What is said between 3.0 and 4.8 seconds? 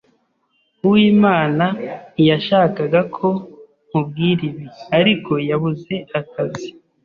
ko nkubwira ibi,